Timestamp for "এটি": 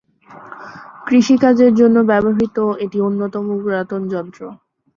2.83-2.97